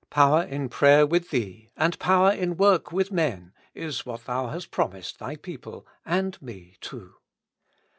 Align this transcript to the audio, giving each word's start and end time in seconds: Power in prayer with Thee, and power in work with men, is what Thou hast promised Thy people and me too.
Power 0.09 0.41
in 0.41 0.67
prayer 0.67 1.05
with 1.05 1.29
Thee, 1.29 1.69
and 1.77 1.99
power 1.99 2.31
in 2.31 2.57
work 2.57 2.91
with 2.91 3.11
men, 3.11 3.53
is 3.75 4.03
what 4.03 4.25
Thou 4.25 4.47
hast 4.47 4.71
promised 4.71 5.19
Thy 5.19 5.35
people 5.35 5.85
and 6.07 6.41
me 6.41 6.77
too. 6.81 7.13